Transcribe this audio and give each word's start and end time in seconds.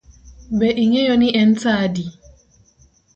Be 0.57 0.67
ing'eyo 0.83 1.13
ni 1.17 1.29
en 1.41 1.49
saa 1.61 1.79
adi? 1.85 2.05